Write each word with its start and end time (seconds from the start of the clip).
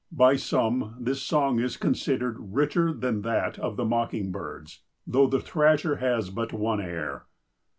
By 0.11 0.35
some 0.35 0.95
this 0.99 1.21
song 1.21 1.59
is 1.59 1.77
considered 1.77 2.37
richer 2.55 2.91
than 2.91 3.21
that 3.21 3.59
of 3.59 3.77
the 3.77 3.85
mockingbirds, 3.85 4.79
though 5.05 5.27
the 5.27 5.39
Thrasher 5.39 5.97
has 5.97 6.31
but 6.31 6.51
one 6.51 6.81
air. 6.81 7.27